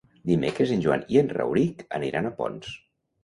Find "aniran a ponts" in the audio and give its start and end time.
1.99-2.73